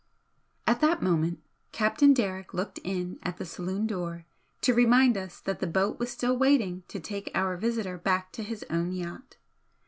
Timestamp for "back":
7.99-8.31